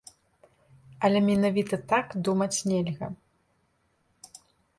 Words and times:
Але 1.07 1.19
менавіта 1.29 1.75
так 1.91 2.15
думаць 2.29 2.63
нельга. 2.73 3.07